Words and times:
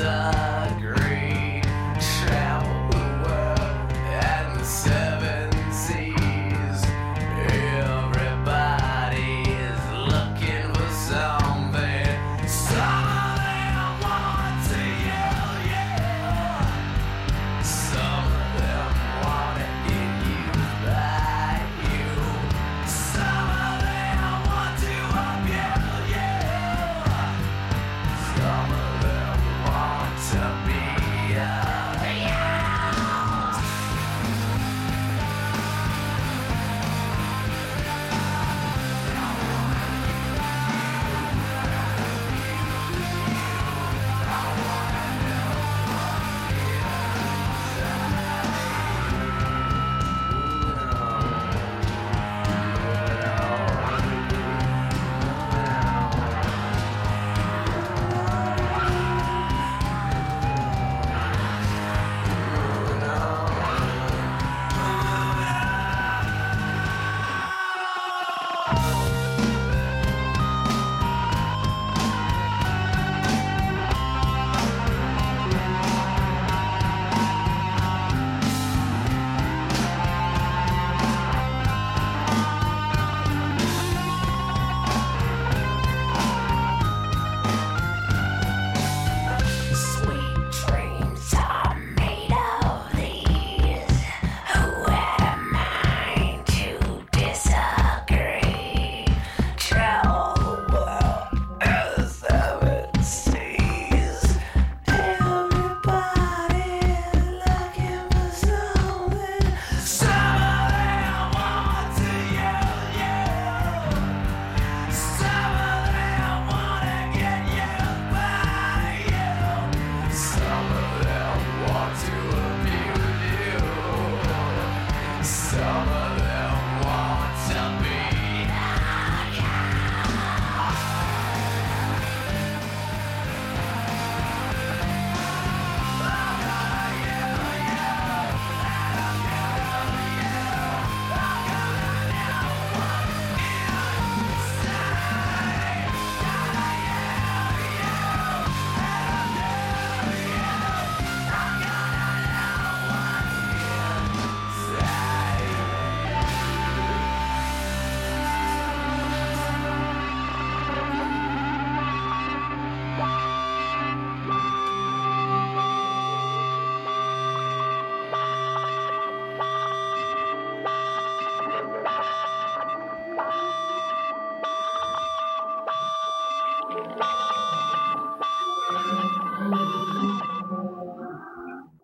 inside 0.00 0.49